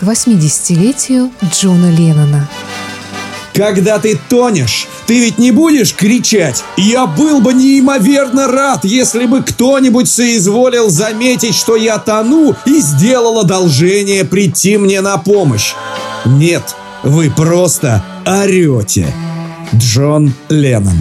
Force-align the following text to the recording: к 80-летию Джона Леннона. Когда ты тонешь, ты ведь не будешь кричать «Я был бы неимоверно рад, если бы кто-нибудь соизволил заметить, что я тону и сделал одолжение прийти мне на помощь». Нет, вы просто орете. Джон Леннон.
к 0.00 0.02
80-летию 0.02 1.30
Джона 1.52 1.90
Леннона. 1.90 2.48
Когда 3.52 3.98
ты 3.98 4.18
тонешь, 4.30 4.88
ты 5.06 5.20
ведь 5.20 5.36
не 5.36 5.50
будешь 5.50 5.94
кричать 5.94 6.64
«Я 6.78 7.06
был 7.06 7.42
бы 7.42 7.52
неимоверно 7.52 8.48
рад, 8.48 8.86
если 8.86 9.26
бы 9.26 9.42
кто-нибудь 9.42 10.08
соизволил 10.08 10.88
заметить, 10.88 11.54
что 11.54 11.76
я 11.76 11.98
тону 11.98 12.56
и 12.64 12.80
сделал 12.80 13.40
одолжение 13.40 14.24
прийти 14.24 14.78
мне 14.78 15.02
на 15.02 15.18
помощь». 15.18 15.74
Нет, 16.24 16.74
вы 17.02 17.30
просто 17.30 18.02
орете. 18.24 19.06
Джон 19.74 20.32
Леннон. 20.48 20.96